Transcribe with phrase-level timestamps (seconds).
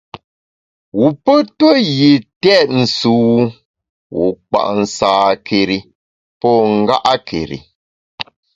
[0.97, 2.11] Wu pe ntue yi
[2.41, 3.37] têt sùwu,
[4.15, 5.77] wu kpa’ nsâkeri
[6.39, 7.57] pô nga’keri.